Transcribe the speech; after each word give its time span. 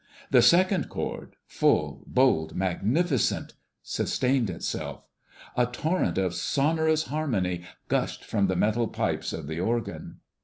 The 0.31 0.41
second 0.41 0.89
chord, 0.89 1.35
full, 1.45 2.01
bold, 2.07 2.55
magnificent, 2.55 3.53
sustained 3.83 4.49
itself. 4.49 5.03
A 5.55 5.67
torrent 5.67 6.17
of 6.17 6.33
sonorous 6.33 7.03
harmony 7.03 7.65
gushed 7.87 8.25
from 8.25 8.47
the 8.47 8.55
metal 8.55 8.87
pipes 8.87 9.31
of 9.31 9.45
the 9.45 9.59
organ. 9.59 10.17